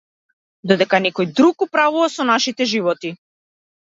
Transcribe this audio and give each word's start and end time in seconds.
Додека 0.71 0.99
некој 1.05 1.27
друг 1.41 1.65
управува 1.65 2.07
со 2.13 2.27
нашите 2.31 2.69
животи. 2.75 3.15